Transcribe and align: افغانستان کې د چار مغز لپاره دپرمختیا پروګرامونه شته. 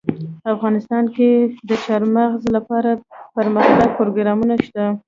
افغانستان 0.53 1.03
کې 1.15 1.29
د 1.69 1.71
چار 1.85 2.01
مغز 2.15 2.43
لپاره 2.55 2.89
دپرمختیا 3.27 3.87
پروګرامونه 3.97 4.53
شته. 4.65 4.83